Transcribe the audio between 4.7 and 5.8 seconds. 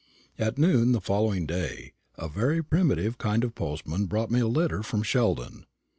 from Sheldon.